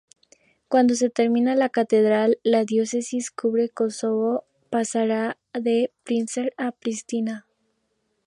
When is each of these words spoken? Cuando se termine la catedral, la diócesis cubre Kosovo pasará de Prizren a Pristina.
Cuando 0.67 0.95
se 0.95 1.11
termine 1.11 1.55
la 1.55 1.69
catedral, 1.69 2.39
la 2.41 2.65
diócesis 2.65 3.29
cubre 3.29 3.69
Kosovo 3.69 4.45
pasará 4.71 5.37
de 5.53 5.93
Prizren 6.03 6.49
a 6.57 6.71
Pristina. 6.71 7.45